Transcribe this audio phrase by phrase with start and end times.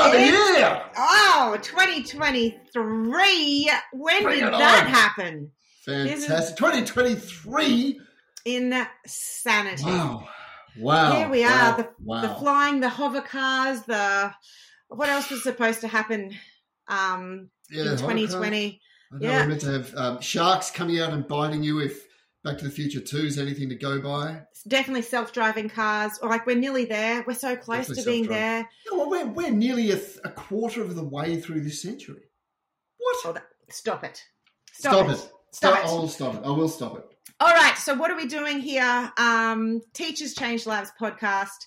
[0.00, 0.16] Shaz Angel, good morning.
[0.16, 0.82] Another It's- year.
[0.96, 3.70] Oh, 2023.
[3.92, 4.92] When Bring did that on.
[4.92, 5.50] happen?
[5.84, 6.56] Fantastic.
[6.56, 8.00] 2023.
[8.44, 9.84] Insanity.
[9.84, 10.28] Wow.
[10.78, 11.12] Wow.
[11.16, 11.70] Here we Wow.
[11.72, 12.20] are, the, wow.
[12.22, 14.32] the flying, the hover cars, the
[14.88, 16.34] what else was supposed to happen
[16.88, 18.80] um, yeah, in 2020?
[19.12, 19.42] I know Yeah.
[19.42, 22.06] we're meant to have um, sharks coming out and biting you if
[22.42, 24.40] Back to the Future 2 is anything to go by.
[24.50, 26.18] It's definitely self-driving cars.
[26.22, 27.22] Or like we're nearly there.
[27.26, 28.68] We're so close Definitely to being there.
[28.90, 32.22] Yeah, well, we're, we're nearly a, th- a quarter of the way through this century.
[32.98, 33.16] What?
[33.20, 33.36] Stop
[34.04, 34.24] it.
[34.72, 35.12] Stop, Stop, it.
[35.12, 35.32] it.
[35.52, 35.84] Stop it.
[35.84, 36.42] I'll stop it.
[36.44, 37.04] I will stop it.
[37.40, 37.76] All right.
[37.76, 39.12] So what are we doing here?
[39.18, 41.66] Um, Teachers Change Lives podcast.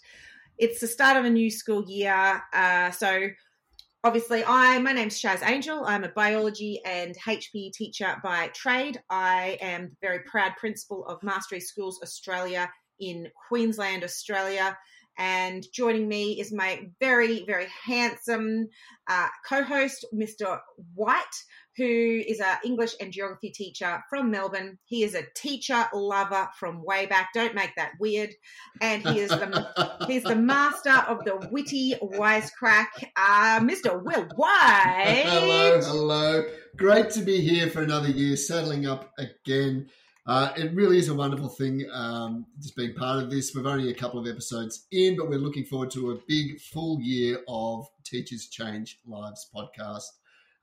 [0.58, 2.42] It's the start of a new school year.
[2.52, 3.28] Uh, so
[4.04, 5.86] obviously, I my name's Shaz Angel.
[5.86, 9.02] I'm a biology and HB teacher by trade.
[9.09, 14.78] I am the very proud principal of Mastery Schools Australia in Queensland, Australia.
[15.18, 18.68] And joining me is my very, very handsome
[19.08, 20.59] uh, co-host, Mr.
[20.96, 21.22] White,
[21.77, 24.77] who is an English and geography teacher from Melbourne.
[24.85, 27.29] He is a teacher lover from way back.
[27.33, 28.31] Don't make that weird.
[28.81, 34.01] And he is the he's the master of the witty wisecrack, uh, Mr.
[34.01, 35.23] Will White.
[35.25, 36.45] hello, hello.
[36.77, 39.89] Great to be here for another year, saddling up again.
[40.25, 43.53] Uh, it really is a wonderful thing um, just being part of this.
[43.53, 47.01] We've only a couple of episodes in, but we're looking forward to a big full
[47.01, 50.05] year of Teachers Change Lives podcast,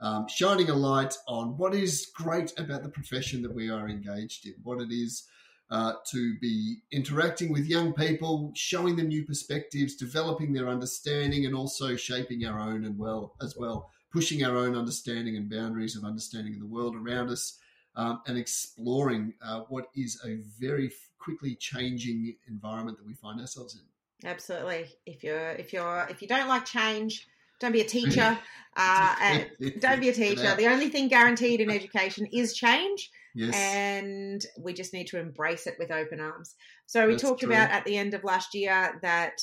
[0.00, 4.46] um, shining a light on what is great about the profession that we are engaged
[4.46, 5.28] in, what it is
[5.70, 11.54] uh, to be interacting with young people, showing them new perspectives, developing their understanding, and
[11.54, 16.04] also shaping our own and well as well, pushing our own understanding and boundaries of
[16.04, 17.58] understanding of the world around us,
[17.94, 23.74] um, and exploring uh, what is a very quickly changing environment that we find ourselves
[23.76, 24.28] in.
[24.28, 24.86] Absolutely.
[25.06, 27.26] If you're if you're if you don't like change,
[27.60, 28.38] don't be a teacher.
[28.76, 29.50] Uh, and
[29.80, 30.54] don't be a teacher.
[30.56, 33.54] The only thing guaranteed in education is change, Yes.
[33.54, 36.54] and we just need to embrace it with open arms.
[36.86, 37.50] So we That's talked true.
[37.50, 39.40] about at the end of last year that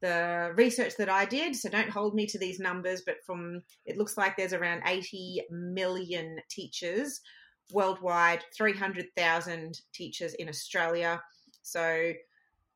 [0.00, 3.96] the research that I did, so don't hold me to these numbers, but from it
[3.96, 7.20] looks like there's around 80 million teachers
[7.72, 11.20] worldwide, 300,000 teachers in Australia.
[11.62, 12.12] So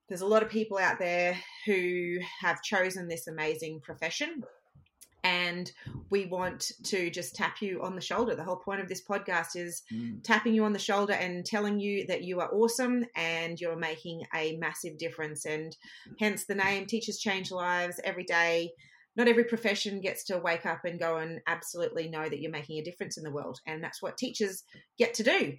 [0.08, 4.42] there's a lot of people out there who have chosen this amazing profession.
[5.24, 5.70] And
[6.10, 8.34] we want to just tap you on the shoulder.
[8.34, 10.22] The whole point of this podcast is Mm.
[10.22, 14.24] tapping you on the shoulder and telling you that you are awesome and you're making
[14.34, 15.44] a massive difference.
[15.44, 15.76] And
[16.18, 18.72] hence the name Teachers Change Lives every day.
[19.14, 22.78] Not every profession gets to wake up and go and absolutely know that you're making
[22.78, 23.60] a difference in the world.
[23.66, 24.64] And that's what teachers
[24.98, 25.56] get to do.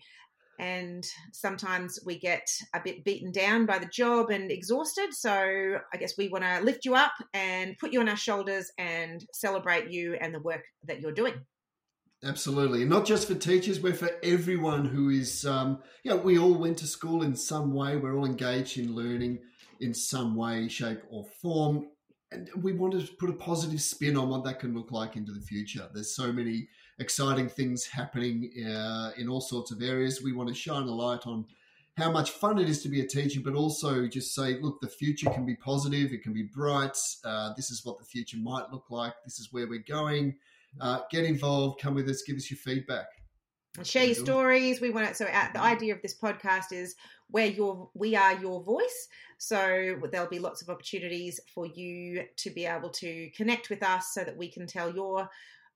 [0.60, 5.14] And sometimes we get a bit beaten down by the job and exhausted.
[5.14, 8.72] So I guess we want to lift you up and put you on our shoulders
[8.78, 11.34] and celebrate you and the work that you're doing.
[12.24, 12.86] Absolutely.
[12.86, 16.78] Not just for teachers, we're for everyone who is, um, you know, we all went
[16.78, 17.98] to school in some way.
[17.98, 19.40] We're all engaged in learning
[19.82, 21.88] in some way, shape, or form.
[22.32, 25.34] And we want to put a positive spin on what that can look like into
[25.34, 25.90] the future.
[25.94, 26.70] There's so many
[27.04, 28.38] exciting things happening
[28.68, 30.24] uh, in all sorts of areas.
[30.24, 31.46] We want to shine a light on
[32.02, 34.88] how much fun it is to be a teacher, but also just say, look, the
[34.88, 36.98] future can be positive, it can be bright.
[37.24, 39.14] Uh, this is what the future might look like.
[39.24, 40.36] This is where we're going.
[40.82, 43.08] Uh, get involved, come with us, give us your feedback.
[43.78, 44.82] and share your stories.
[44.82, 45.18] We want it.
[45.18, 46.96] So uh, the idea of this podcast is
[47.30, 49.08] where your we are your voice.
[49.38, 54.14] So there'll be lots of opportunities for you to be able to connect with us,
[54.14, 55.30] so that we can tell your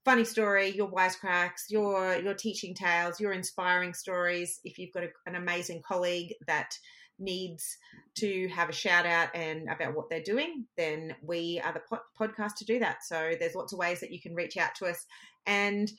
[0.08, 4.60] funny story, your wisecracks, your your teaching tales, your inspiring stories.
[4.64, 6.72] If you've got a, an amazing colleague that
[7.20, 7.78] needs
[8.16, 12.08] to have a shout out and about what they're doing, then we are the po-
[12.18, 13.04] podcast to do that.
[13.04, 15.06] So there's lots of ways that you can reach out to us
[15.46, 15.92] and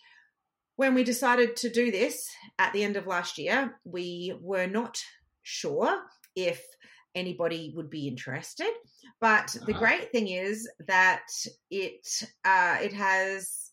[0.77, 4.97] when we decided to do this at the end of last year, we were not
[5.43, 6.01] sure
[6.37, 6.63] if
[7.17, 8.71] anybody would be interested.
[9.21, 9.79] But the Ah.
[9.79, 11.27] great thing is that
[11.69, 12.07] it
[12.45, 13.68] uh, it has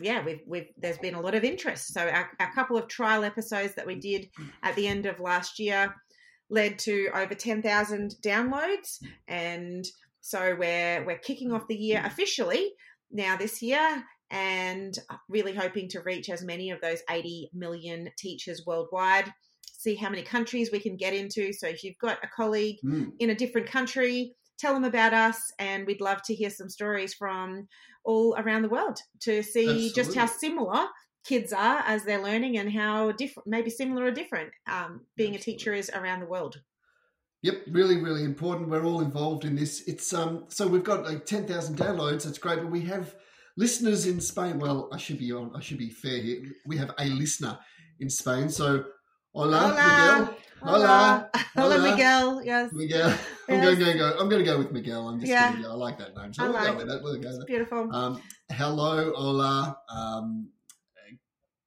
[0.00, 1.92] yeah we've, we've there's been a lot of interest.
[1.94, 4.28] So our, our couple of trial episodes that we did
[4.62, 5.94] at the end of last year
[6.50, 8.98] led to over ten thousand downloads,
[9.28, 9.84] and
[10.20, 12.72] so we're we're kicking off the year officially
[13.10, 14.98] now this year and
[15.28, 19.30] really hoping to reach as many of those 80 million teachers worldwide.
[19.62, 21.52] See how many countries we can get into.
[21.52, 23.12] So if you've got a colleague Mm.
[23.18, 27.12] in a different country, tell them about us, and we'd love to hear some stories
[27.12, 27.68] from
[28.04, 30.86] all around the world to see just how similar
[31.24, 35.38] kids are as they're learning and how different, maybe similar or different, um, being a
[35.38, 36.60] teacher is around the world.
[37.42, 38.68] Yep, really, really important.
[38.68, 39.82] We're all involved in this.
[39.88, 42.24] It's um, so we've got like ten thousand downloads.
[42.24, 43.16] That's great, but we have
[43.56, 44.60] listeners in Spain.
[44.60, 45.50] Well, I should be on.
[45.54, 46.42] I should be fair here.
[46.66, 47.58] We have a listener
[47.98, 48.48] in Spain.
[48.48, 48.84] So,
[49.34, 50.18] hola, Hola.
[50.20, 50.36] Miguel.
[50.64, 51.28] Hola.
[51.56, 51.90] Hola, Hola.
[51.90, 52.44] Miguel.
[52.44, 52.72] Yes.
[52.72, 53.08] Miguel.
[53.48, 54.16] I'm going to go.
[54.18, 55.08] I'm going to go with Miguel.
[55.08, 55.60] I'm just Yeah.
[55.60, 55.70] go.
[55.70, 56.32] I like that name.
[56.32, 57.02] So I we'll like go with that.
[57.02, 57.94] We'll go beautiful.
[57.94, 60.48] Um, hello, hola, um,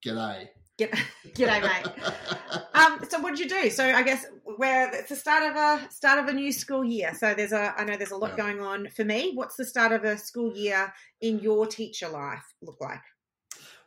[0.06, 0.48] g'day.
[0.78, 0.92] Get,
[1.36, 1.92] g'day, mate.
[2.76, 3.70] Um, so what did you do?
[3.70, 4.26] So I guess
[4.58, 7.14] where it's the start of a start of a new school year.
[7.18, 8.36] So there's a I know there's a lot Yeah.
[8.44, 9.32] going on for me.
[9.34, 13.00] What's the start of a school year in your teacher life look like?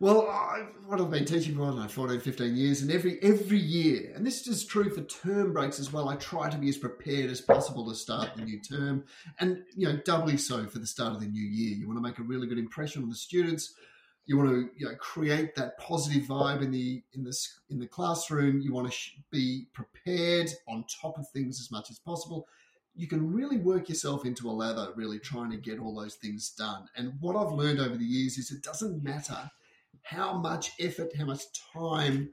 [0.01, 3.21] Well, I, what I've been teaching for, I don't know, 14, 15 years, and every
[3.21, 6.69] every year, and this is true for term breaks as well, I try to be
[6.69, 9.05] as prepared as possible to start the new term,
[9.41, 11.77] and, you know, doubly so for the start of the new year.
[11.77, 13.75] You want to make a really good impression on the students.
[14.27, 17.37] You want to you know, create that positive vibe in the in the
[17.69, 18.61] in the classroom.
[18.61, 18.97] You want to
[19.33, 22.47] be prepared on top of things as much as possible.
[22.95, 26.51] You can really work yourself into a lather, really trying to get all those things
[26.51, 26.89] done.
[26.97, 29.51] And what I've learned over the years is it doesn't matter
[30.09, 31.43] how much effort, how much
[31.75, 32.31] time,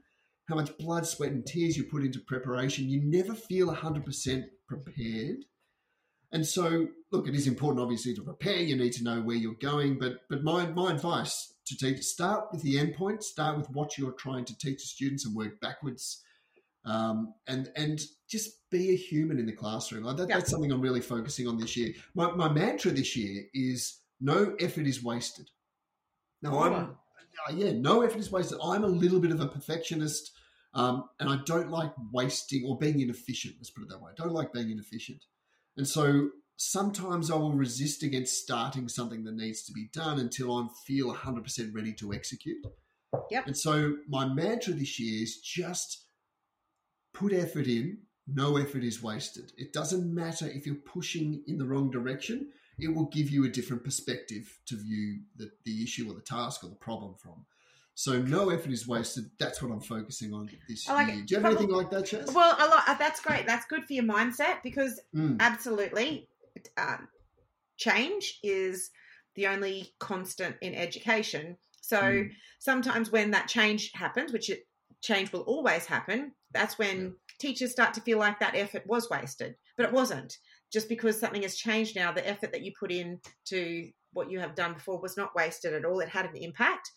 [0.48, 5.44] how much blood, sweat, and tears you put into preparation, you never feel 100% prepared.
[6.32, 8.56] And so, look, it is important, obviously, to prepare.
[8.56, 9.98] You need to know where you're going.
[9.98, 14.12] But, but my, my advice to teach start with the endpoint, start with what you're
[14.12, 16.22] trying to teach the students and work backwards.
[16.84, 18.00] Um, and and
[18.30, 20.04] just be a human in the classroom.
[20.04, 20.36] Like that, Yeah.
[20.36, 21.92] That's something I'm really focusing on this year.
[22.14, 25.50] My, my mantra this year is no effort is wasted.
[26.42, 26.96] Now, I'm
[27.54, 28.58] yeah, no effort is wasted.
[28.62, 30.32] I'm a little bit of a perfectionist,
[30.74, 33.56] um, and I don't like wasting or being inefficient.
[33.58, 34.12] Let's put it that way.
[34.12, 35.24] I don't like being inefficient,
[35.76, 40.56] and so sometimes I will resist against starting something that needs to be done until
[40.56, 42.66] I feel 100% ready to execute.
[43.30, 43.46] Yep.
[43.46, 46.06] And so my mantra this year is just
[47.12, 47.98] put effort in.
[48.26, 49.52] No effort is wasted.
[49.56, 52.48] It doesn't matter if you're pushing in the wrong direction
[52.78, 56.62] it will give you a different perspective to view the, the issue or the task
[56.64, 57.44] or the problem from.
[57.94, 59.30] So no effort is wasted.
[59.38, 61.16] That's what I'm focusing on this like year.
[61.16, 61.26] it.
[61.26, 62.34] Do you have anything like that, Shaz?
[62.34, 62.82] Well, a lot.
[62.86, 63.46] uh, That's great.
[63.46, 66.28] That's good for your mindset because Mm, absolutely,
[66.76, 67.08] um,
[67.78, 68.90] change is
[69.34, 71.56] the only constant in education.
[71.80, 72.30] So Mm.
[72.58, 74.66] sometimes when that change happens, which it,
[75.00, 79.56] change will always happen, that's when teachers start to feel like that effort was wasted,
[79.76, 80.38] but it wasn't.
[80.72, 84.40] Just because something has changed now, the effort that you put in to what you
[84.40, 86.00] have done before was not wasted at all.
[86.00, 86.90] It had an impact,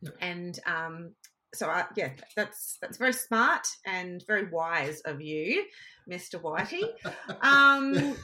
[0.00, 0.10] Yeah.
[0.20, 1.14] and um,
[1.54, 5.64] so I, yeah, that's that's very smart and very wise of you,
[6.06, 6.84] Mister Whitey.
[7.42, 8.16] Um,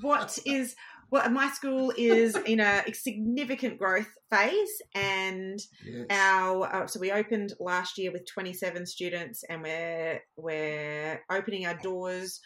[0.00, 0.74] what is
[1.10, 6.06] well, my school is in a significant growth phase, and yes.
[6.10, 11.78] our uh, so we opened last year with 27 students, and we're we're opening our
[11.78, 12.40] doors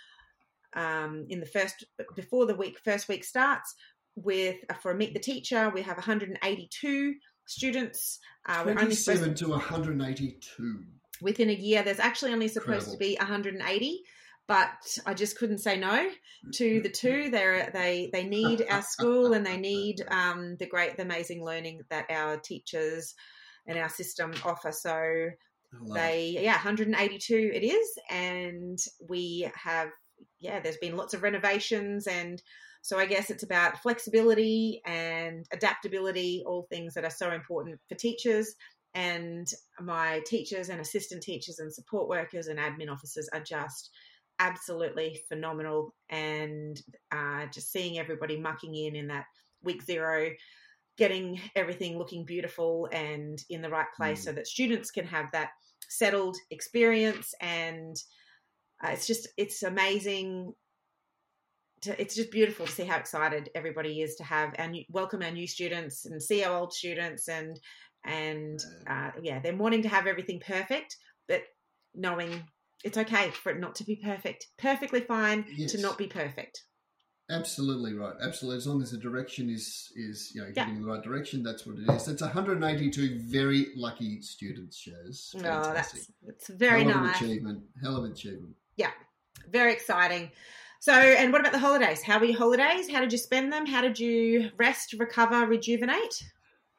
[0.75, 1.85] um, in the first
[2.15, 3.75] before the week first week starts
[4.17, 5.71] with uh, for a meet the teacher.
[5.71, 7.15] We have 182
[7.47, 8.19] students.
[8.47, 10.85] Uh, we're only supposed 27 to 182.
[11.21, 11.83] within a year.
[11.83, 14.01] There's actually only supposed to be 180,
[14.47, 16.09] but I just couldn't say no
[16.55, 17.31] to the two.
[17.31, 21.83] They they they need our school and they need um, the great, the amazing learning
[21.91, 23.15] that our teachers
[23.67, 24.73] and our system offer.
[24.73, 25.95] So it.
[25.95, 29.91] they yeah 182 it is, and we have
[30.41, 30.61] yeah.
[30.61, 32.43] There's been lots of renovations and.
[32.83, 37.95] So I guess it's about flexibility and adaptability, all things that are so important for
[37.95, 38.55] teachers
[38.95, 39.47] and
[39.81, 43.91] my teachers and assistant teachers and support workers and admin officers are just
[44.39, 46.81] absolutely phenomenal and
[47.13, 49.27] uh, just seeing everybody mucking in in that
[49.63, 50.31] week zero
[50.97, 54.25] getting everything looking beautiful and in the right place Mm.
[54.25, 55.51] so that students can have that
[55.89, 57.97] settled experience and
[58.85, 60.53] uh, it's just it's amazing
[61.83, 65.31] to, it's just beautiful to see how excited everybody is to have new, welcome our
[65.31, 67.59] new students and see our old students and
[68.05, 68.59] and
[68.89, 70.97] uh, yeah, they're wanting to have everything perfect,
[71.29, 71.43] but
[71.95, 72.43] knowing
[72.83, 74.47] it's okay for it not to be perfect.
[74.59, 75.73] Perfectly fine Yes.
[75.73, 76.63] to not be perfect.
[77.31, 78.15] Absolutely right.
[78.23, 78.57] Absolutely.
[78.57, 80.69] As long as the direction is is you know Yeah.
[80.69, 82.07] in the right direction, that's what it is.
[82.07, 85.35] That's 182 very lucky students, Shaz.
[85.37, 86.03] Oh, Fantastic.
[86.23, 87.63] that's it's very Hell of nice, an achievement.
[87.83, 88.55] Hell of an achievement.
[89.51, 90.31] Very exciting.
[90.81, 92.03] So, and what about the holidays?
[92.03, 92.91] How were your holidays?
[92.91, 93.67] How did you spend them?
[93.67, 96.25] How did you rest, recover, rejuvenate?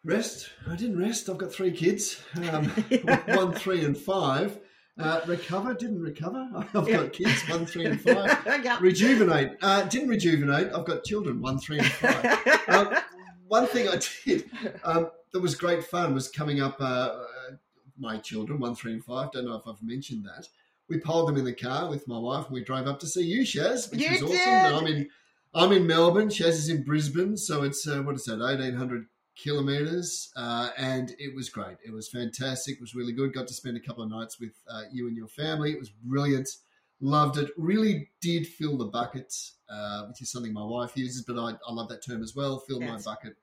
[0.04, 0.50] Rest.
[0.68, 1.30] I didn't rest.
[1.30, 2.66] I've got three kids, um,
[3.28, 4.60] one, three, and five.
[5.00, 5.74] Uh, recover.
[5.76, 6.48] Didn't recover.
[6.74, 6.98] I've Yeah.
[6.98, 8.42] got kids, one, three, and five.
[8.64, 8.78] Yeah.
[8.82, 9.52] Rejuvenate.
[9.62, 10.74] Uh, didn't rejuvenate.
[10.74, 12.60] I've got children, one, three, and five.
[12.68, 12.96] Um,
[13.48, 14.50] one thing I did
[14.84, 16.82] um, that was great fun was coming up.
[16.82, 17.22] Uh, uh,
[18.00, 19.32] my children, one, three, and five.
[19.32, 20.48] Don't know if I've mentioned that.
[20.92, 23.24] We pulled them in the car with my wife and we drove up to see
[23.24, 24.38] you, Shaz, which You was awesome.
[24.38, 25.10] And I'm in
[25.54, 26.30] I'm in Melbourne.
[26.30, 29.06] Shaz is in Brisbane, so it's uh, what is that, eighteen hundred
[29.36, 31.78] kilometres, uh, and it was great.
[31.86, 32.76] It was fantastic.
[32.76, 33.34] It was really good.
[33.34, 35.72] Got to spend a couple of nights with uh, you and your family.
[35.72, 36.50] It was brilliant.
[37.00, 37.50] Loved it.
[37.58, 39.34] Really did fill the bucket,
[39.70, 42.60] uh, which is something my wife uses, but I, I love that term as well.
[42.60, 43.06] Fill Yes.
[43.06, 43.34] my bucket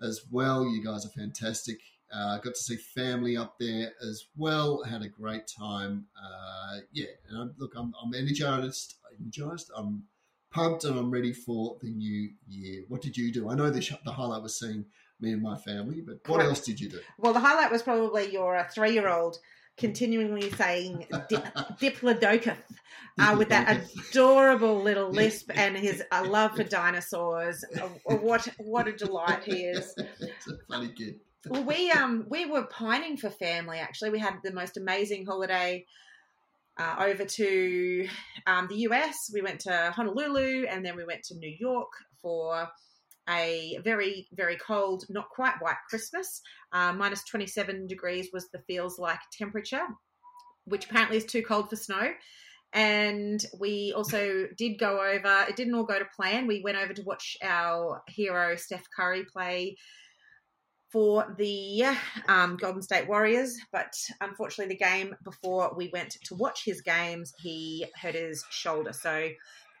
[0.00, 0.64] as well.
[0.66, 1.78] You guys are fantastic.
[2.12, 4.82] Uh, got to see family up there as well.
[4.82, 6.06] Had a great time.
[6.16, 8.96] Uh, yeah, and I'm, look, I'm, I'm energized.
[9.20, 9.70] Energized.
[9.76, 10.04] I'm
[10.50, 12.84] pumped, and I'm ready for the new year.
[12.88, 13.48] What did you do?
[13.48, 14.84] I know the sh- the highlight was seeing
[15.20, 16.48] me and my family, but what Correct.
[16.48, 17.00] else did you do?
[17.18, 19.38] Well, the highlight was probably your uh, three-year-old
[19.78, 21.36] continually saying di-
[21.80, 22.58] Diplodocus
[23.18, 27.64] uh, with that adorable little lisp and his uh, love for dinosaurs.
[27.80, 29.94] Uh, what what a delight he is.
[29.96, 31.20] it's a funny kid.
[31.48, 33.78] Well, we um we were pining for family.
[33.78, 35.86] Actually, we had the most amazing holiday
[36.78, 38.08] uh, over to
[38.46, 39.30] um, the US.
[39.32, 42.68] We went to Honolulu, and then we went to New York for
[43.28, 46.42] a very very cold, not quite white Christmas.
[46.72, 49.86] Uh, minus twenty seven degrees was the feels like temperature,
[50.66, 52.12] which apparently is too cold for snow.
[52.72, 55.46] And we also did go over.
[55.48, 56.46] It didn't all go to plan.
[56.46, 59.76] We went over to watch our hero Steph Curry play
[60.92, 61.84] for the
[62.28, 67.32] um, Golden State Warriors, but unfortunately, the game before we went to watch his games,
[67.38, 68.92] he hurt his shoulder.
[68.92, 69.30] So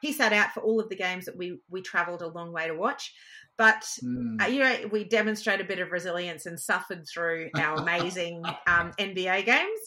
[0.00, 2.66] he sat out for all of the games that we we travelled a long way
[2.66, 3.14] to watch.
[3.58, 4.40] But Hmm.
[4.40, 8.92] uh, you know, we demonstrated a bit of resilience and suffered through our amazing um,
[8.98, 9.80] NBA games.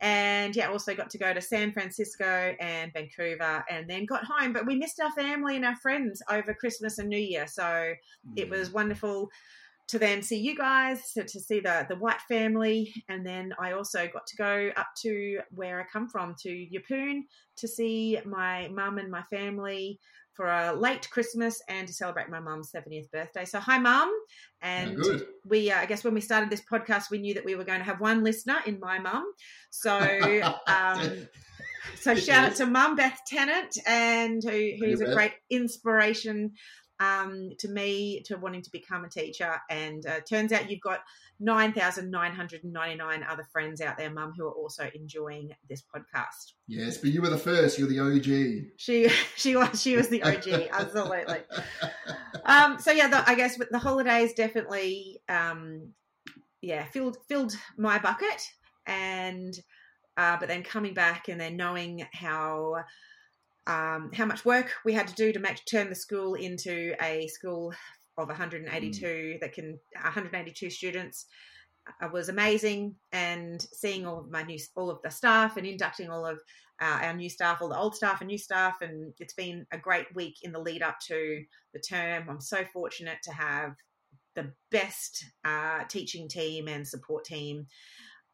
[0.00, 4.52] And yeah, also got to go to San Francisco and Vancouver and then got home.
[4.52, 7.48] But we missed our family and our friends over Christmas and New Year.
[7.48, 7.94] So
[8.36, 9.28] it was wonderful
[9.88, 12.92] to then see you guys, to, to see the, the White family.
[13.08, 17.22] And then I also got to go up to where I come from, to Yeppoon,
[17.56, 19.98] to see my mum and my family
[20.34, 23.44] for a late Christmas and to celebrate my mum's 70th birthday.
[23.44, 24.12] So, hi, mum.
[24.62, 25.04] And
[25.44, 27.80] we, uh, I guess, when we started this podcast, we knew that we were going
[27.80, 29.24] to have one listener in my mum.
[29.70, 29.98] So,
[30.68, 31.26] um,
[31.98, 36.52] so shout out to Mum Beth Tennant, and who, who's a great inspiration
[37.00, 39.60] um, to me to wanting to become a teacher.
[39.70, 41.00] And uh, turns out you've got
[41.40, 44.90] nine thousand nine hundred and ninety nine other friends out there, Mum, who are also
[44.94, 46.52] enjoying this podcast.
[46.66, 47.78] Yes, but you were the first.
[47.78, 48.72] You're the OG.
[48.76, 51.38] She she was she was the OG, absolutely.
[52.44, 55.92] Um, so yeah, the, I guess the holidays definitely, um,
[56.62, 58.42] yeah, filled filled my bucket,
[58.86, 59.54] and
[60.16, 62.84] uh, but then coming back and then knowing how
[63.68, 67.28] um, how much work we had to do to make turn the school into a
[67.28, 67.72] school
[68.16, 71.26] of 182 that can 182 students.
[72.02, 76.10] Uh, was amazing and seeing all of my new all of the staff and inducting
[76.10, 76.38] all of
[76.82, 79.78] uh, our new staff all the old staff and new staff and it's been a
[79.78, 82.28] great week in the lead up to the term.
[82.28, 83.72] I'm so fortunate to have
[84.34, 87.66] the best uh, teaching team and support team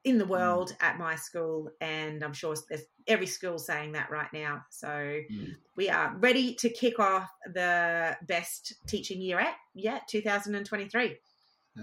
[0.05, 4.33] in the world at my school and i'm sure there's every school saying that right
[4.33, 5.55] now so Mm.
[5.77, 11.17] we are ready to kick off the best teaching year at yeah 2023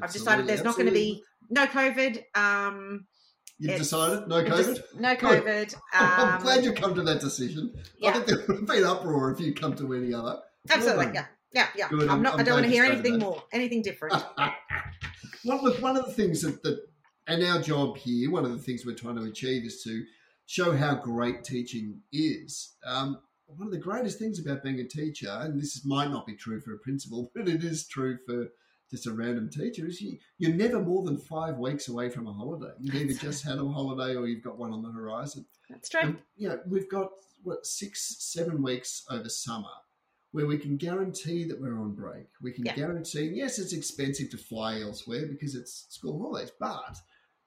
[0.01, 3.05] i've decided there's not going to be no covid um
[3.59, 4.81] You've decided no COVID.
[4.99, 7.71] no covid I'm um, glad you've come to that decision.
[7.75, 10.39] I yeah think there would have been uproar if you come to any other.
[10.71, 12.85] absolutely Well yeah yeah yeah Good, i'm I'm- not I'm i don't want to hear
[12.85, 13.25] anything that.
[13.25, 14.15] more anything different
[15.43, 16.79] one, look, one of the things that, that,
[17.27, 20.03] and our job here, one of the things we're trying to achieve is to
[20.51, 22.73] show how great teaching is.
[22.85, 26.35] Um, one of the greatest things about being a teacher, and this might not be
[26.35, 28.47] true for a principal, but it is true for
[28.89, 32.33] just a random teacher, is you, you're never more than five weeks away from a
[32.33, 32.73] holiday.
[32.81, 35.45] You've either just had a holiday or you've got one on the horizon.
[35.69, 37.11] that's true And, you know, we've got
[37.43, 39.69] what six, seven weeks over summer
[40.33, 42.27] where we can guarantee that we're on break.
[42.41, 42.75] We can Yeah.
[42.75, 46.97] guarantee, yes, it's expensive to fly elsewhere because it's school holidays, but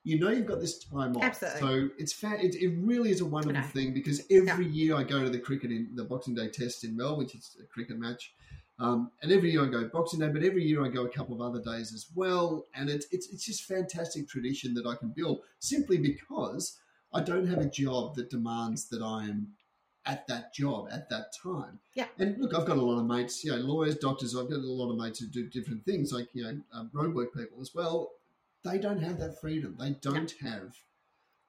[0.04, 1.24] you know you've got this time off.
[1.24, 1.60] Absolutely.
[1.60, 2.34] So it's fair.
[2.34, 5.70] it, it really is a wonderful thing because every year I go to the cricket
[5.70, 8.34] in the Boxing Day Test in Melbourne, which is a cricket match.
[8.78, 11.34] Um, and every year I go Boxing Day, but every year I go a couple
[11.34, 12.66] of other days as well.
[12.74, 16.78] And it's it's it's just fantastic tradition that I can build simply because
[17.12, 19.54] I don't have a job that demands that I am
[20.04, 21.78] at that job at that time.
[21.94, 22.08] Yeah.
[22.18, 24.36] And look, I've got a lot of mates, you know, lawyers, doctors.
[24.36, 27.32] I've got a lot of mates who do different things, like you know, um, roadwork
[27.32, 28.10] people as well.
[28.64, 29.76] They don't have that freedom.
[29.78, 30.74] They don't have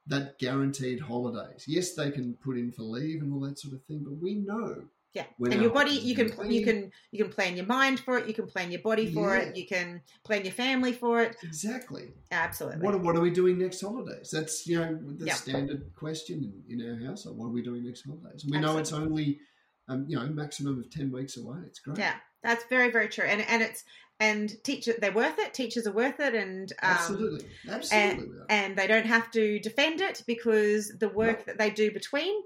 [0.08, 1.66] that guaranteed holidays.
[1.68, 4.36] Yes, they can put in for leave and all that sort of thing, but we
[4.36, 6.52] know Yeah, and your body, you can clean.
[6.52, 9.34] you can you can plan your mind for it, you can plan your body for
[9.36, 9.44] Yeah.
[9.44, 11.38] it, you can plan your family for it.
[11.42, 12.10] exactly.
[12.32, 12.82] Absolutely.
[12.86, 14.30] What, what are we doing next holidays?
[14.30, 15.34] That's you know the Yeah.
[15.36, 17.38] standard question in, in our household.
[17.38, 18.44] What are we doing next holidays?
[18.44, 19.40] And we know it's only
[19.88, 21.60] um, you know maximum of ten weeks away.
[21.66, 21.98] It's great.
[21.98, 23.86] Yeah, that's very very true, and and it's
[24.20, 25.54] and teacher they're worth it.
[25.54, 28.26] Teachers are worth it, and um, absolutely, absolutely.
[28.26, 28.46] are.
[28.50, 32.42] and they don't have to defend it because the work that they do between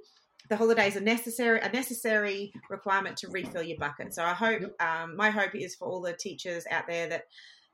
[0.49, 4.13] the holidays are necessary a necessary requirement to refill your bucket.
[4.13, 7.25] So I hope um, my hope is for all the teachers out there that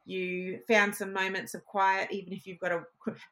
[0.05, 2.83] you found some moments of quiet, even if you've got a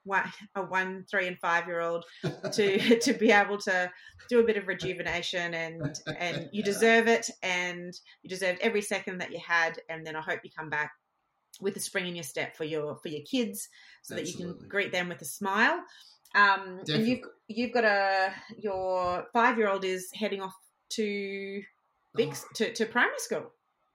[0.03, 2.05] one, a one, three, and five year old,
[2.51, 3.91] to to be able to
[4.29, 9.19] do a bit of rejuvenation, and and you deserve it, and you deserved every second
[9.19, 10.91] that you had, and then I hope you come back
[11.61, 13.69] with a spring in your step for your for your kids,
[14.01, 15.83] so that you can greet them with a smile.
[16.35, 20.55] Um, and you've you've got a your five year old is heading off
[20.91, 21.61] to
[22.15, 23.51] big Oh, to, to primary school.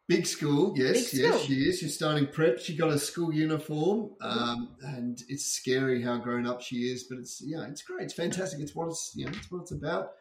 [0.08, 1.46] Big school, yes, Big yes, school.
[1.46, 1.78] she is.
[1.78, 2.58] She's starting prep.
[2.58, 7.04] She got a school uniform, um, and it's scary how grown up she is.
[7.04, 8.04] But it's yeah, it's great.
[8.04, 8.60] It's fantastic.
[8.60, 10.12] It's what it's you know, it's what it's about.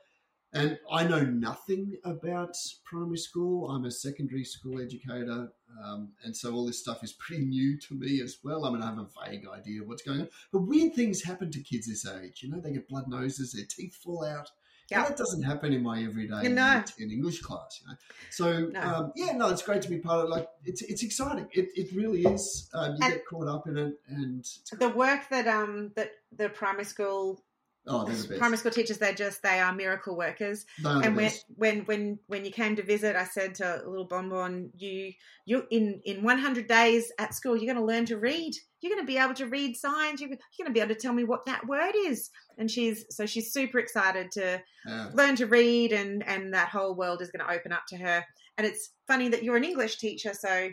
[0.53, 3.69] And I know nothing about primary school.
[3.69, 5.51] I'm a secondary school educator,
[5.83, 8.65] um, and so all this stuff is pretty new to me as well.
[8.65, 11.51] I mean, I have a vague idea of what's going on, but weird things happen
[11.51, 12.41] to kids this age.
[12.43, 14.49] You know, they get blood noses, their teeth fall out.
[14.89, 15.01] Yeah.
[15.01, 16.83] And that doesn't happen in my everyday know.
[16.97, 17.81] in English class.
[17.81, 17.97] You know,
[18.29, 18.81] so No.
[18.81, 20.29] um, yeah, no, it's great to be part of.
[20.29, 21.47] Like, it's it's exciting.
[21.51, 22.69] It, it really is.
[22.73, 24.45] Um, you And- get caught up in it, and
[24.79, 27.43] The work that um that the primary school
[27.87, 28.39] oh, they're the best.
[28.39, 30.65] primary school teachers they're just they are miracle workers.
[30.85, 34.71] Are and when, when when when you came to visit, I said to little Bonbon,
[34.77, 35.13] you
[35.45, 38.53] you in in 100 days at school, you're going to learn to read.
[38.81, 40.21] You're going to be able to read signs.
[40.21, 42.29] You're, you're going to be able to tell me what that word is.
[42.57, 45.09] And she's so she's super excited to Yeah.
[45.13, 48.23] learn to read, and and that whole world is going to open up to her.
[48.57, 50.69] And it's funny that you're an English teacher, so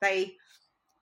[0.00, 0.34] they.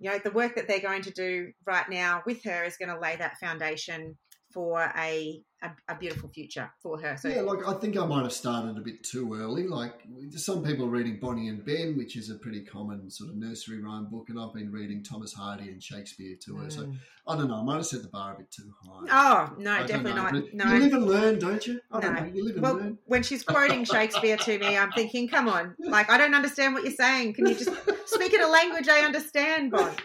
[0.00, 2.88] You know the work that they're going to do right now with her is going
[2.88, 4.18] to lay that foundation
[4.54, 7.16] for a a, a beautiful future for her.
[7.16, 9.66] So yeah, like I think I might have started a bit too early.
[9.66, 9.94] Like
[10.36, 13.80] some people are reading Bonnie and Ben, which is a pretty common sort of nursery
[13.80, 16.70] rhyme book, and I've been reading Thomas Hardy and Shakespeare to her.
[16.70, 16.96] So Mm.
[17.26, 17.54] I don't know.
[17.54, 19.06] I might have set the bar a bit too high.
[19.10, 20.32] Oh no, I definitely not.
[20.32, 21.80] but No, You live and learn, don't you?
[21.90, 22.20] I don't No.
[22.20, 22.26] know.
[22.34, 22.98] You live and well, learn.
[23.06, 26.84] when she's quoting Shakespeare to me, I'm thinking, come on, like I don't understand what
[26.84, 27.32] you're saying.
[27.34, 27.70] Can you just
[28.04, 29.90] speak in a language I understand, Bon?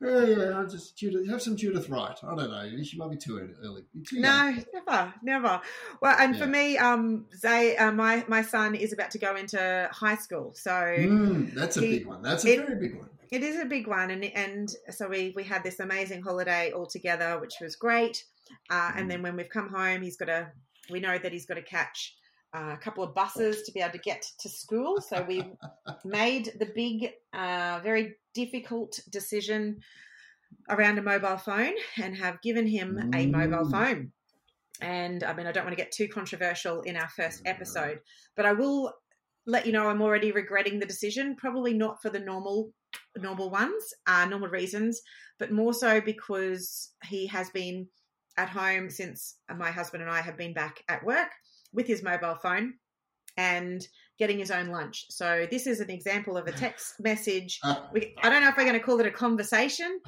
[0.00, 2.18] Yeah, yeah, I'll just Judith, have some Judith Wright.
[2.22, 2.82] I don't know.
[2.82, 3.84] She might be too early.
[4.06, 4.56] Too young.
[4.56, 5.60] No, never, never.
[6.02, 9.88] Well, and for me, um, Zay, uh, my my son is about to go into
[9.92, 12.22] high school, so Mm, that's a He- big one.
[12.22, 13.08] That's a it- very big one.
[13.30, 14.10] it is a big one.
[14.10, 18.24] And and so we we had this amazing holiday all together, which was great.
[18.68, 20.50] Uh, and then when we've come home, he's got to.
[20.90, 22.14] We know that he's got to catch
[22.54, 25.00] uh, a couple of buses to be able to get to school.
[25.00, 25.42] So we
[26.04, 29.80] made the big, uh, very difficult decision
[30.68, 33.70] around a mobile phone and have given him a mobile Mm.
[33.70, 34.12] phone.
[34.80, 38.00] And I mean, I don't want to get too controversial in our first episode,
[38.36, 38.92] but I will
[39.46, 41.36] let you know I'm already regretting the decision.
[41.36, 42.72] Probably not for the normal
[43.16, 45.00] normal ones, uh, normal reasons,
[45.38, 47.88] but more so because he has been
[48.36, 51.30] at home since my husband and I have been back at work
[51.74, 52.74] with his mobile phone
[53.36, 53.86] and
[54.18, 55.06] getting his own lunch.
[55.10, 57.60] So this is an example of a text message.
[57.92, 60.00] We, I don't know if we're going to call it a conversation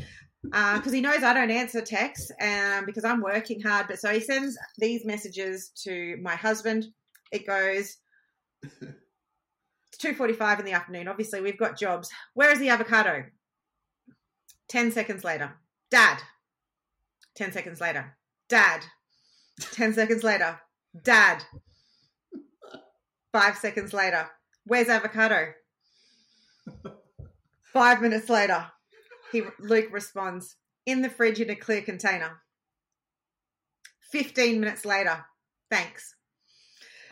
[0.42, 3.88] because he knows I don't answer texts um, because I'm working hard.
[3.88, 6.86] But so he sends these messages to my husband.
[7.32, 7.96] It goes.
[8.62, 11.08] It's two forty-five in the afternoon.
[11.08, 12.10] Obviously, we've got jobs.
[12.34, 13.24] Where is the avocado?
[14.68, 15.56] Ten seconds later,
[15.90, 16.18] Dad.
[17.34, 18.16] Ten seconds later,
[18.48, 18.82] Dad.
[19.72, 20.60] Ten seconds later,
[21.02, 21.44] Dad.
[23.32, 24.28] Five seconds later,
[24.64, 25.52] where's avocado?
[27.72, 28.66] Five minutes later,
[29.32, 30.56] he Luke responds,
[30.86, 32.42] in the fridge in a clear container.
[34.10, 35.26] Fifteen minutes later,
[35.70, 36.14] thanks.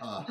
[0.00, 0.26] Ah,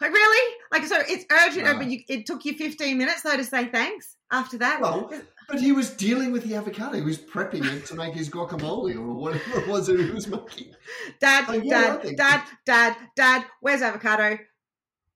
[0.00, 0.54] Like really?
[0.72, 1.78] Like so, it's urgent, Right.
[1.78, 4.14] but you, it took you fifteen minutes though to say thanks.
[4.32, 5.08] After that, well,
[5.48, 6.96] but he was dealing with the avocado.
[6.96, 10.26] He was prepping it to make his guacamole or whatever it was that he was
[10.26, 10.72] making.
[11.20, 13.44] Dad, Oh, yeah, Dad, Dad, Dad, Dad.
[13.60, 14.36] Where's avocado?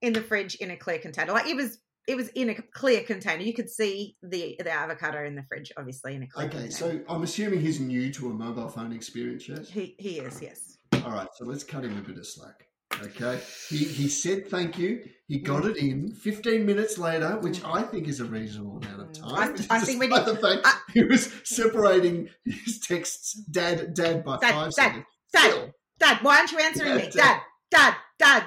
[0.01, 1.33] In the fridge in a clear container.
[1.33, 3.43] Like it was, it was in a clear container.
[3.43, 6.67] You could see the the avocado in the fridge, obviously in a clear container.
[6.69, 7.03] Okay, container.
[7.05, 9.69] so I'm assuming he's new to a mobile phone experience, yes?
[9.69, 10.77] he he is yes.
[11.05, 12.65] All right, so let's cut him a bit of slack.
[13.03, 15.03] Okay, he he said thank you.
[15.27, 19.07] He got it in 15 minutes later, which I think is a reasonable amount of
[19.09, 19.29] Mm.
[19.29, 19.55] time.
[19.69, 24.23] I- I think we need- the fact I- he was separating his texts, dad, dad
[24.25, 25.05] by Dad, five Dad, seconds.
[25.33, 27.03] Dad, Still, Dad, why aren't you answering Yeah, me?
[27.03, 27.11] Dad.
[27.11, 28.43] Dad, Dad, Dad.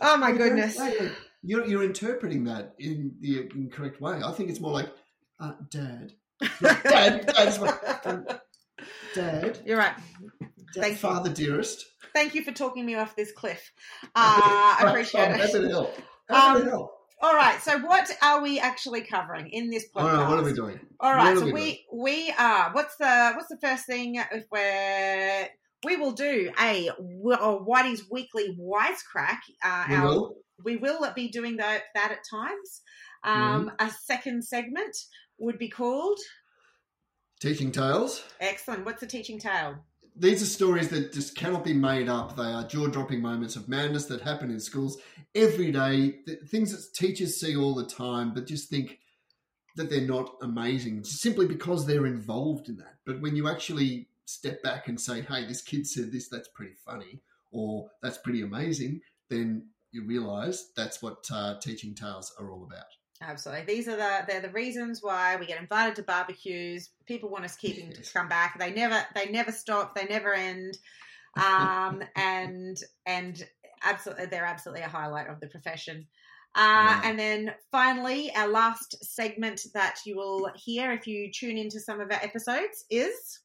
[0.00, 0.78] Oh my wait, goodness.
[1.42, 4.20] You're, you're interpreting that in the incorrect way.
[4.24, 4.88] I think it's more like,
[5.38, 6.12] uh, Dad.
[6.62, 8.40] Dad, Dad,
[9.14, 9.94] Dad, You're right.
[10.74, 10.98] Thank you.
[10.98, 11.84] Father dearest.
[12.14, 13.70] Thank you for talking me off this cliff.
[14.02, 15.52] Uh, I appreciate happy it.
[15.62, 15.94] to help.
[16.30, 16.92] Happy to Um, help.
[17.20, 17.60] All right.
[17.60, 20.02] So, what are we actually covering in this podcast?
[20.02, 20.78] All right, what are we doing?
[21.00, 22.70] All right, What so we we we are.
[22.72, 25.48] What's the what's the first thing if we're
[25.84, 29.38] we will do a a Whitey's weekly wisecrack.
[29.64, 30.36] Uh, We our, will.
[30.64, 32.82] we will be doing that that at times.
[33.24, 33.86] Um, Mm-hmm.
[33.86, 34.96] A second segment
[35.38, 36.18] would be called
[37.40, 38.24] Teaching tales.
[38.40, 38.84] excellent.
[38.84, 39.84] What's the teaching tale?
[40.20, 42.34] These are stories that just cannot be made up.
[42.34, 44.98] They are jaw dropping moments of madness that happen in schools
[45.32, 48.98] every day, th- things that teachers see all the time, but just think
[49.76, 52.96] that they're not amazing simply because they're involved in that.
[53.06, 56.74] But when you actually step back and say, hey, this kid said this, that's pretty
[56.84, 57.20] funny,
[57.52, 59.00] or that's pretty amazing,
[59.30, 62.86] then you realize that's what uh, teaching tales are all about.
[63.20, 63.64] Absolutely.
[63.74, 66.90] These are the they're the reasons why we get invited to barbecues.
[67.06, 68.58] People want us keeping to come back.
[68.58, 69.94] They never they never stop.
[69.94, 70.78] They never end.
[71.36, 72.76] Um, and
[73.06, 73.42] and
[73.84, 76.06] absolutely they're absolutely a highlight of the profession.
[76.54, 77.00] Uh, Yeah.
[77.04, 82.00] And then finally, our last segment that you will hear if you tune into some
[82.00, 83.40] of our episodes is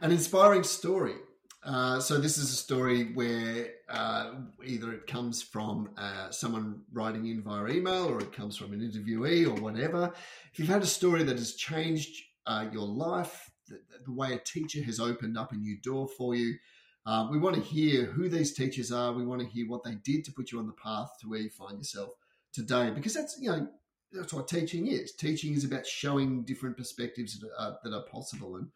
[0.00, 1.16] An inspiring story.
[1.64, 4.32] Uh, so this is a story where uh,
[4.66, 8.80] either it comes from uh, someone writing in via email, or it comes from an
[8.80, 10.12] interviewee, or whatever.
[10.52, 14.38] If you've had a story that has changed uh, your life, the, the way a
[14.38, 16.54] teacher has opened up a new door for you,
[17.06, 19.14] uh, we want to hear who these teachers are.
[19.14, 21.40] We want to hear what they did to put you on the path to where
[21.40, 22.10] you find yourself
[22.52, 23.68] today, because that's you know
[24.12, 25.12] that's what teaching is.
[25.12, 28.68] Teaching is about showing different perspectives that are, that are possible and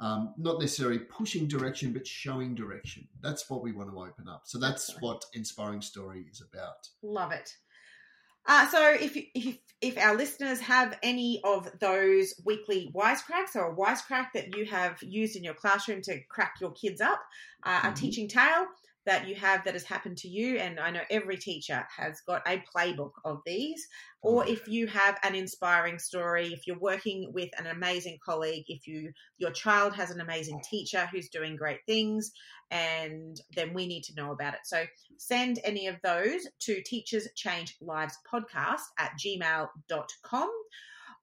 [0.00, 3.06] um, not necessarily pushing direction, but showing direction.
[3.20, 4.42] That's what we want to open up.
[4.44, 5.02] So that's Excellent.
[5.02, 6.88] what inspiring story is about.
[7.02, 7.54] Love it.
[8.46, 13.76] Uh, so if if if our listeners have any of those weekly wisecracks or a
[13.76, 17.20] wisecrack that you have used in your classroom to crack your kids up,
[17.62, 17.92] uh, Mhm.
[17.92, 18.66] a teaching tale
[19.10, 22.46] that you have that has happened to you, and I know every teacher has got
[22.46, 23.84] a playbook of these,
[24.22, 28.66] or Oh, if you have an inspiring story, if you're working with an amazing colleague,
[28.68, 32.30] if you your child has an amazing teacher who's doing great things,
[32.70, 34.60] and then we need to know about it.
[34.62, 34.84] So
[35.16, 40.50] send any of those to Teachers Change Lives podcast at gmail.com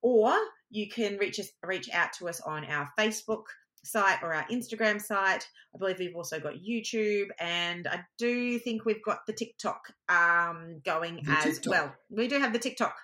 [0.02, 0.36] or
[0.70, 3.46] you can reach us reach out to us on our Facebook
[3.88, 5.48] site or our Instagram site.
[5.74, 10.82] I believe we've also got YouTube and I do think we've got the TikTok um,
[10.86, 11.72] going The as TikTok.
[11.72, 11.96] well.
[12.10, 12.96] We do have the TikTok.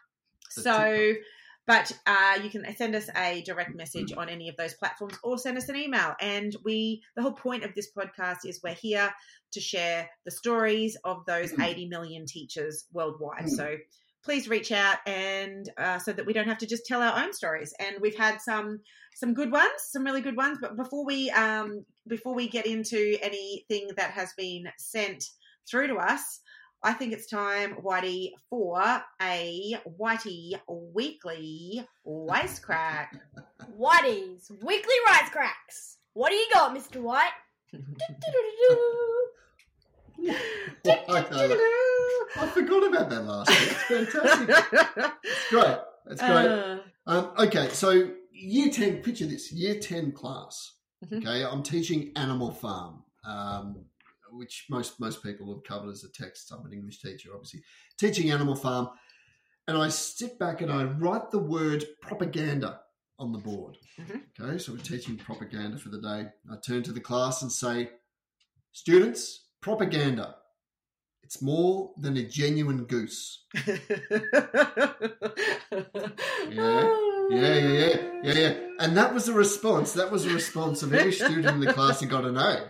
[0.55, 1.23] The so TikTok.
[1.65, 5.37] but uh, you can send us a direct message on any of those platforms or
[5.37, 6.13] send us an email.
[6.21, 9.11] And we, the whole point of this podcast is we're here
[9.53, 11.63] to share the stories of those Mm.
[11.65, 13.45] 80 million teachers worldwide.
[13.45, 13.49] Mm.
[13.49, 13.75] So
[14.23, 17.33] please reach out and uh, so that we don't have to just tell our own
[17.33, 17.73] stories.
[17.79, 18.79] And we've had some
[19.15, 20.57] some good ones, some really good ones.
[20.61, 25.25] But before we um, before we get into anything that has been sent
[25.69, 26.41] through to us,
[26.83, 28.81] I think it's time, Whitey, for
[29.21, 33.07] a Whitey Weekly Wisecrack.
[33.79, 35.97] Whitey's weekly rice cracks.
[36.13, 37.01] What do you got, Mr.
[37.01, 37.31] White?
[42.35, 43.59] I forgot about that last week.
[43.91, 44.49] It's fantastic.
[45.23, 45.77] It's great.
[46.05, 46.47] That's great.
[46.47, 50.73] Uh, Um, okay, so year 10, picture this year 10 class.
[51.05, 51.17] Mhm.
[51.17, 53.85] Okay, I'm teaching Animal Farm, um,
[54.31, 56.51] which most, most people have covered as a text.
[56.51, 57.61] I'm an English teacher, obviously.
[57.97, 58.89] Teaching Animal Farm.
[59.67, 62.81] And I sit back and I write the word propaganda
[63.19, 63.77] on the board.
[63.99, 64.21] Mhm.
[64.39, 66.27] Okay, so we're teaching propaganda for the day.
[66.51, 67.91] I turn to the class and say,
[68.71, 70.35] Students, propaganda.
[71.23, 73.45] It's more than a genuine goose.
[76.49, 76.89] Yeah,
[77.31, 78.53] yeah, yeah, yeah, yeah.
[78.79, 79.93] And that was the response.
[79.93, 82.69] That was the response of every student in the class who got an A.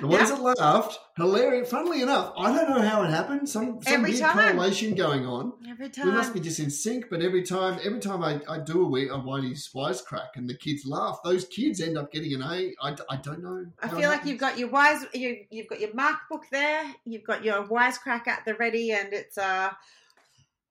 [0.00, 0.36] The ones Yeah.
[0.36, 1.70] that laughed, hilarious.
[1.70, 3.48] Funnily enough, I don't know how it happened.
[3.48, 4.56] Some some Every weird time.
[4.56, 5.52] correlation going on.
[5.68, 6.06] Every time.
[6.06, 7.06] We must be just in sync.
[7.10, 10.56] But every time, every time I, I do a, wee- a Whitey's wisecrack and the
[10.56, 12.74] kids laugh, those kids end up getting an A.
[12.82, 13.66] I, I don't know.
[13.82, 16.84] I feel like you've got your wise, you, you've got your mark book there.
[17.04, 19.70] You've got your wisecrack at the ready, and it's uh.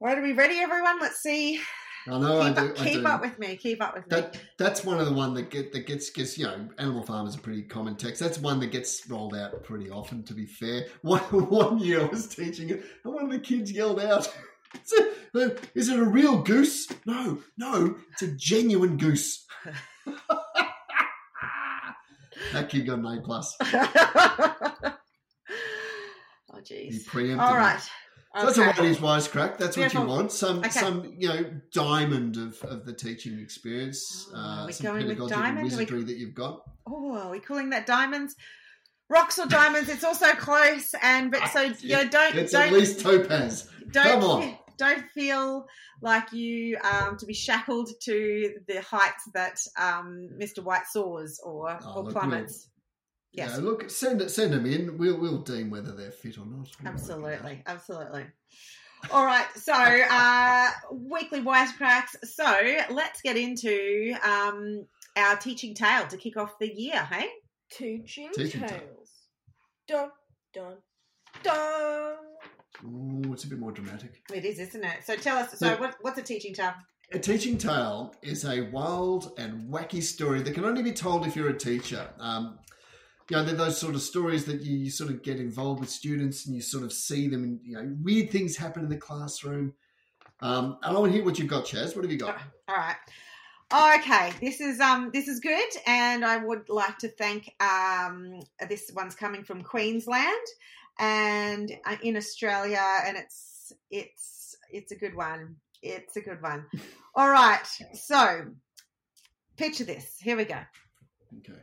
[0.04, 1.00] Right, are we ready, everyone?
[1.00, 1.62] Let's see.
[2.08, 2.42] Oh, I know.
[2.42, 2.62] keep I do.
[2.72, 3.08] up, I keep do.
[3.08, 3.56] up with me.
[3.56, 4.40] Keep up with me.
[4.58, 7.36] That's one of the one that get that gets gets you know animal farm is
[7.36, 8.20] a pretty common text.
[8.20, 10.24] That's one that gets rolled out pretty often.
[10.24, 13.72] To be fair, one one year I was teaching it, and one of the kids
[13.72, 14.28] yelled out,
[14.84, 16.88] "Is it, is it a real goose?
[17.06, 19.46] No, no, it's a genuine goose."
[22.54, 23.56] that kid got an A plus.
[23.62, 24.96] oh,
[27.08, 27.40] preempted.
[27.40, 27.62] All me.
[28.36, 28.42] Right.
[28.42, 28.82] So that's a Okay.
[28.82, 29.58] ladies' wisecrack.
[29.58, 30.32] That's what you want.
[30.32, 30.70] Some, Okay.
[30.70, 34.28] some, you know, diamond of, of the teaching experience.
[34.34, 35.64] Oh, uh, we some going with pedagogical diamond?
[35.64, 36.62] We- wizardry that you've got.
[36.88, 38.36] Oh, are we calling that diamonds?
[39.10, 39.90] Rocks or diamonds?
[39.90, 43.70] It's also close, and but so you know, don't It's don't at least topaz.
[43.92, 44.58] don't come on.
[44.78, 45.68] don't feel
[46.02, 50.64] like you um, to be shackled to the heights that um, Mr.
[50.64, 52.70] White soars or Oh, or plummets.
[53.34, 54.98] Yes, Yeah, look, send it, send them in.
[54.98, 56.50] We'll we'll deem whether they're fit or not.
[56.50, 56.94] We'll work it out.
[56.94, 58.26] absolutely, absolutely.
[59.10, 62.16] All right, so uh, weekly wisecracks.
[62.24, 62.44] So
[62.94, 67.04] let's get into um, our teaching tale to kick off the year.
[67.10, 67.28] Hey,
[67.72, 69.10] Teaching, Teaching tales.
[69.88, 70.10] Dun,
[70.54, 70.76] dun,
[71.42, 72.16] dun.
[72.86, 74.22] Ooh, it's a bit more dramatic.
[74.34, 74.98] it is, isn't it?
[75.06, 75.58] So tell us.
[75.58, 75.80] So Yeah.
[75.80, 76.74] what, what's a teaching tale?
[77.14, 81.36] A teaching tale is a wild and wacky story that can only be told if
[81.36, 82.08] you're a teacher.
[82.20, 82.60] Um,
[83.30, 85.90] you know, they're those sort of stories that you, you sort of get involved with
[85.90, 88.98] students and you sort of see them and, you know, weird things happen in the
[88.98, 89.74] classroom.
[90.42, 91.96] Um, and I want to hear what you've got, Shaz.
[91.96, 92.40] What have you got?
[92.68, 92.96] All right.
[93.74, 98.92] Okay, this is um this is good, and I would like to thank um this
[98.94, 100.46] one's coming from Queensland
[101.00, 105.56] and uh, in Australia, and it's it's it's a good one.
[105.82, 106.66] It's a good one.
[107.16, 108.48] All right, so
[109.56, 110.18] picture this.
[110.20, 110.60] Here we go.
[111.38, 111.60] Okay.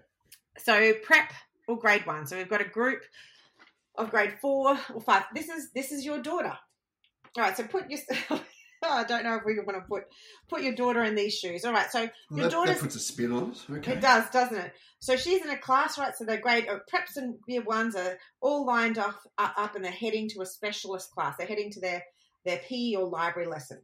[0.57, 1.31] So prep
[1.69, 2.27] or grade one.
[2.27, 3.03] So we've got a group
[3.95, 5.25] of grade four or five.
[5.35, 6.57] This is this is your daughter.
[7.37, 7.57] All right.
[7.57, 8.01] So put your.
[8.83, 10.05] I don't know if we want to put
[10.49, 11.65] put your daughter in these shoes.
[11.65, 11.91] All right.
[11.91, 13.79] So Your daughter's- that puts a spin on it.
[13.79, 13.93] Okay.
[13.95, 14.73] it does, doesn't it?
[15.01, 16.17] So she's in a class, right?
[16.17, 19.85] So they're grade uh, preps and year ones are all lined up, uh, up, and
[19.85, 21.37] they're heading to a specialist class.
[21.37, 22.05] They're heading to their
[22.45, 23.81] their PE or library lesson.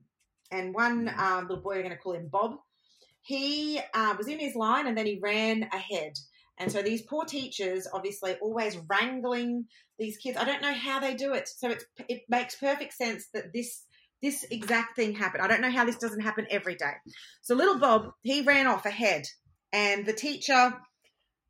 [0.51, 2.59] And one um, little boy, we're going to call him Bob.
[3.23, 6.19] He uh, was in his line, and then he ran ahead.
[6.59, 9.67] And so these poor teachers, obviously, always wrangling
[9.99, 10.39] these kids.
[10.39, 11.49] I don't know how they do it.
[11.49, 13.83] So it's, it makes perfect sense that this
[14.23, 15.43] this exact thing happened.
[15.43, 16.95] I don't know how this doesn't happen every day.
[17.43, 19.27] So little Bob, he ran off ahead,
[19.71, 20.73] and the teacher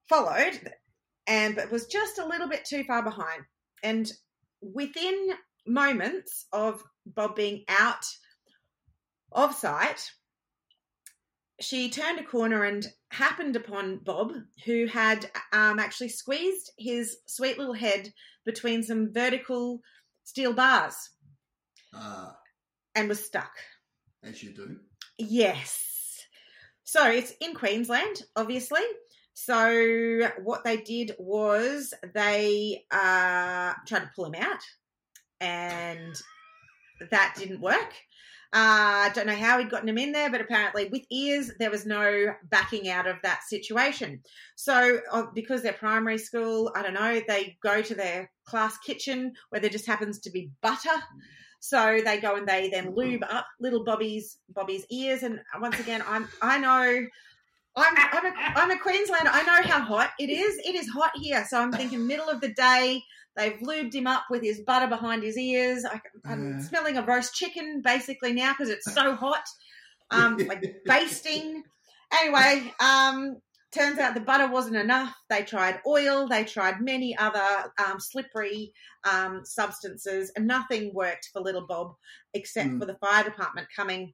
[0.08, 0.58] followed,
[1.26, 3.42] and but was just a little bit too far behind.
[3.84, 4.10] And
[4.60, 5.34] within
[5.66, 8.04] moments of Bob being out
[9.30, 10.10] of sight,
[11.60, 14.32] she turned a corner and happened upon Bob,
[14.64, 18.12] who had um, actually squeezed his sweet little head
[18.44, 19.80] between some vertical
[20.24, 20.94] steel bars
[21.94, 22.36] Ah,
[22.94, 23.52] and was stuck.
[24.22, 24.78] as you do.
[25.18, 26.26] Yes.
[26.82, 28.82] So it's in Queensland, obviously.
[29.32, 34.60] So what they did was they uh, tried to pull him out,
[35.40, 36.14] and
[37.10, 37.94] that didn't work.
[38.56, 41.72] I uh, don't know how he'd gotten him in there, but apparently with ears, there
[41.72, 44.20] was no backing out of that situation.
[44.54, 49.32] So uh, because they're primary school, I don't know, they go to their class kitchen
[49.48, 51.02] where there just happens to be butter.
[51.58, 55.24] So they go and they then lube up little Bobby's Bobby's ears.
[55.24, 57.06] And once again, I'm I know
[57.74, 59.30] I'm I'm a, I'm a Queenslander.
[59.32, 60.58] I know how hot it is.
[60.64, 61.44] It is hot here.
[61.48, 63.02] So I'm thinking middle of the day.
[63.36, 65.84] They've lubed him up with his butter behind his ears.
[65.84, 66.60] I, I'm Yeah.
[66.60, 69.44] smelling of roast chicken basically now because it's so hot.
[70.10, 71.62] Um, like basting.
[72.12, 73.38] Anyway, um,
[73.72, 75.12] turns out the butter wasn't enough.
[75.28, 76.28] They tried oil.
[76.28, 78.72] They tried many other um, slippery
[79.10, 81.94] um, substances, and nothing worked for little Bob
[82.34, 82.78] except Mm.
[82.78, 84.12] for the fire department coming,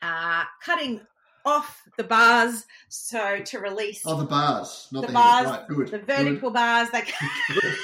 [0.00, 1.00] uh, cutting
[1.44, 5.46] off the bars so to release Oh, the bars, not The the, bars.
[5.46, 5.86] Right, good.
[5.88, 6.06] the good.
[6.06, 6.90] vertical bars.
[6.90, 7.02] They,
[7.60, 7.74] Good.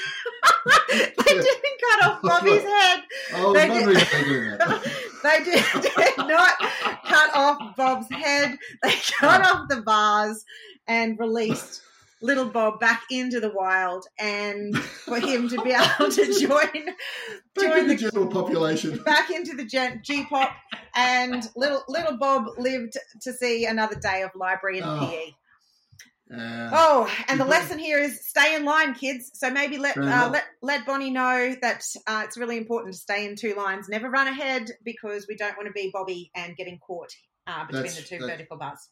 [0.90, 3.02] they didn't cut off Bobby's head.
[3.34, 4.92] I was They wondering if they're doing that.
[5.24, 6.52] They did, did not
[7.06, 8.58] cut off Bob's head.
[8.82, 10.44] They cut off the bars
[10.86, 11.80] and released
[12.20, 16.68] little Bob back into the wild, and for him to be able to join
[17.58, 18.98] join in the the general population.
[19.02, 20.54] back into the G- G-pop,
[20.94, 25.06] and little little Bob lived to see another day of library and Oh.
[25.10, 25.34] PE.
[26.40, 29.30] Uh, Oh, and the lesson here is stay in line, kids.
[29.34, 33.26] So maybe let uh, let let Bonnie know that uh, it's really important to stay
[33.26, 33.88] in two lines.
[33.88, 37.12] Never run ahead because we don't want to be Bobby and getting caught
[37.46, 38.88] uh, between That's- the two vertical bars.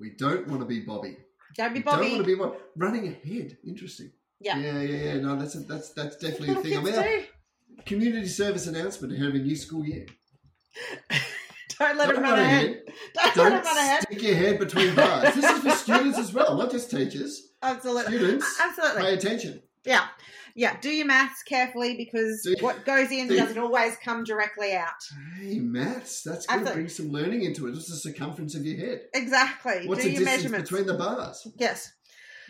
[0.00, 1.16] we don't want to be Bobby.
[1.56, 2.00] Don't be Bobby.
[2.02, 2.56] We don't want to be Bobby.
[2.76, 3.56] Running ahead.
[3.66, 4.12] Interesting.
[4.40, 4.58] Yeah.
[4.58, 5.20] Yeah, yeah, yeah.
[5.20, 6.78] No, that's a, that's that's definitely a thing.
[6.78, 7.82] I kids mean, do.
[7.86, 10.06] community service announcement ahead of a new school year.
[11.78, 12.82] Don't let Don't him run ahead.
[13.14, 14.02] Don't, let Don't him run ahead.
[14.02, 15.34] stick your head between bars.
[15.34, 17.42] This is for students as well, not just teachers.
[17.62, 18.16] Absolutely.
[18.16, 19.02] Students, Absolutely.
[19.02, 19.62] pay attention.
[19.84, 20.06] Yeah.
[20.54, 20.76] Yeah.
[20.80, 24.90] Do your maths carefully because Do- what goes in do- doesn't always come directly out.
[25.38, 26.22] Hey, maths.
[26.22, 27.72] That's going to bring some learning into it.
[27.72, 29.02] What's the circumference of your head?
[29.14, 29.86] Exactly.
[29.86, 30.70] What's Do the distance measurements.
[30.70, 31.46] between the bars?
[31.56, 31.92] Yes.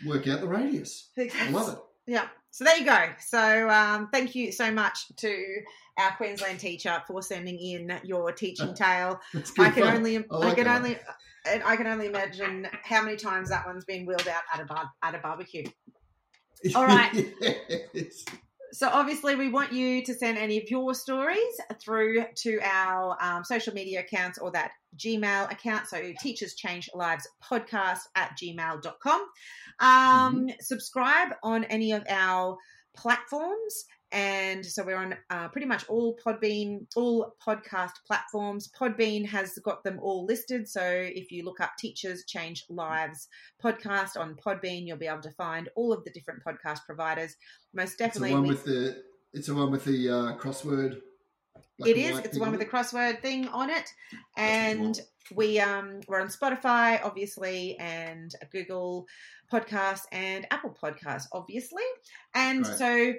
[0.05, 1.09] Work out the radius.
[1.17, 1.79] I love it.
[2.11, 2.27] Yeah.
[2.51, 3.09] So there you go.
[3.19, 5.61] So um, thank you so much to
[5.97, 9.19] our Queensland teacher for sending in your teaching tale.
[9.59, 9.97] I can fun.
[9.97, 10.97] only, I I, can only,
[11.47, 14.65] and I can only imagine how many times that one's been wheeled out at a
[14.65, 15.65] bar, at a barbecue.
[16.75, 17.13] All right.
[17.93, 18.25] Yes.
[18.71, 21.39] So obviously, we want you to send any of your stories
[21.81, 25.87] through to our um, social media accounts or that Gmail account.
[25.87, 29.25] So Teachers Change Lives Podcast at gmail.com.
[29.79, 32.57] Um, Subscribe on any of our
[32.95, 33.85] platforms.
[34.11, 38.69] And so we're on uh, pretty much all Podbean, all podcast platforms.
[38.79, 40.67] Podbean has got them all listed.
[40.67, 43.27] So if you look up Teachers Change Lives
[43.63, 47.35] podcast on Podbean, you'll be able to find all of the different podcast providers.
[47.73, 49.03] Most It's the definitely, one with the.
[49.31, 51.01] It's the one with the uh, crossword.
[51.85, 52.17] it is.
[52.19, 53.93] It's the one with the crossword thing on it,
[54.35, 54.99] and
[55.35, 59.05] we um we're on Spotify, obviously, and Google
[59.51, 61.83] Podcasts and Apple Podcasts, obviously.
[62.33, 62.77] And Great.
[62.77, 63.13] so,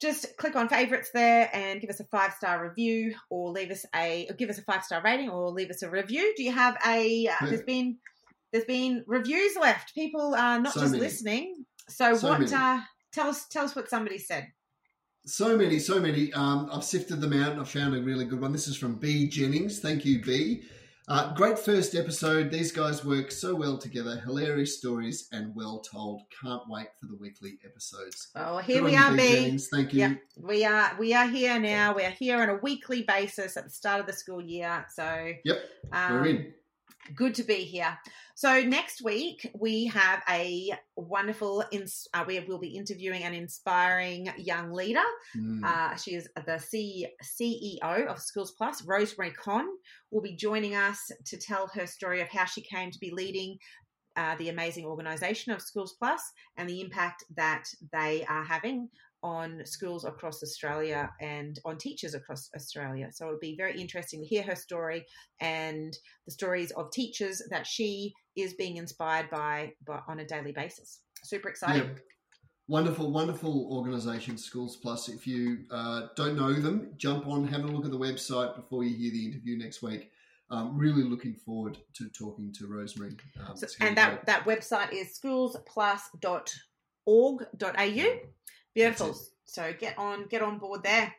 [0.00, 3.84] just click on favorites there and give us a five star review, or leave us
[3.94, 6.34] a or give us a five star rating, or leave us a review.
[6.36, 7.28] Do you have a?
[7.28, 7.46] Uh.
[7.46, 7.98] There's been
[8.52, 9.94] there's been reviews left.
[9.94, 11.02] People are not So just many.
[11.04, 11.64] listening.
[11.88, 12.52] So, So what?
[12.52, 12.80] Uh,
[13.12, 14.48] tell us tell us what somebody said.
[15.28, 16.32] So many, so many.
[16.34, 18.52] Um, I've sifted them out and I've found a really good one.
[18.52, 19.80] This is from B Jennings.
[19.80, 20.62] Thank you, B.
[21.08, 22.50] Uh, great first episode.
[22.50, 24.20] These guys work so well together.
[24.24, 26.22] Hilarious stories and well told.
[26.42, 28.28] Can't wait for the weekly episodes.
[28.34, 29.18] Oh, here Good we are, B.
[29.18, 29.68] Jennings.
[29.68, 30.00] Thank you.
[30.00, 30.14] Yeah.
[30.36, 31.94] We are we are here now.
[31.94, 34.84] We are here on a weekly basis at the start of the school year.
[34.92, 35.58] So Yep,
[35.92, 36.54] um, We're in.
[37.14, 37.98] Good to be here.
[38.34, 41.64] So next week we have a wonderful.
[41.72, 45.04] Ins- uh, we will be interviewing an inspiring young leader.
[45.36, 45.64] Mm.
[45.64, 48.82] Uh, she is the C- CEO of Schools Plus.
[48.84, 49.66] Rosemary Conn
[50.10, 53.56] will be joining us to tell her story of how she came to be leading.
[54.16, 56.22] Uh, the amazing organisation of Schools Plus
[56.56, 58.88] and the impact that they are having
[59.22, 63.08] on schools across Australia and on teachers across Australia.
[63.12, 65.06] So it'll be very interesting to hear her story
[65.40, 70.52] and the stories of teachers that she is being inspired by, by on a daily
[70.52, 71.00] basis.
[71.24, 71.82] Super exciting.
[71.82, 71.98] Yeah.
[72.68, 75.08] Wonderful, wonderful organisation, Schools Plus.
[75.08, 78.82] If you uh, don't know them, jump on, have a look at the website before
[78.82, 80.10] you hear the interview next week.
[80.50, 83.16] Um, really looking forward to talking to Rosemary.
[83.48, 84.26] Um, So, and that, great.
[84.26, 88.16] that website is schoolsplus.org.au.
[88.76, 89.16] Beautiful.
[89.46, 91.12] So get on get on board there.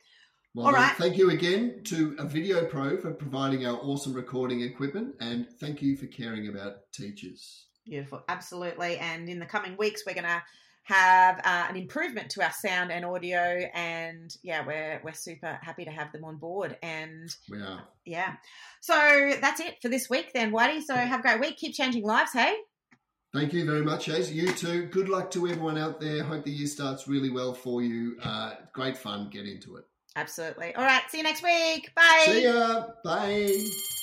[0.56, 0.82] Well All done.
[0.82, 0.96] right.
[0.96, 5.98] Thank you again to a Videopro for providing our awesome recording equipment, and thank you
[5.98, 7.66] for caring about teachers.
[7.86, 8.22] Beautiful.
[8.28, 8.98] Absolutely.
[8.98, 10.42] And in the coming weeks, we're going to
[10.84, 13.40] have uh, an improvement to our sound and audio.
[13.74, 16.78] And yeah, we're, we're super happy to have them on board.
[16.82, 17.84] And We are.
[18.06, 18.36] yeah.
[18.82, 18.94] So
[19.42, 20.82] that's it for this week then, Whitey.
[20.82, 21.58] So have a great week.
[21.58, 22.56] Keep changing lives, hey?
[23.34, 24.32] Thank you very much, Az.
[24.32, 24.86] You too.
[24.86, 26.24] Good luck to everyone out there.
[26.24, 28.18] Hope the year starts really well for you.
[28.24, 29.30] Uh, great fun.
[29.30, 29.86] Get into it.
[30.16, 30.74] Absolutely.
[30.76, 31.04] All right.
[31.10, 31.94] See you next week.
[31.94, 32.24] Bye.
[32.26, 32.88] See ya.
[33.04, 33.97] Bye.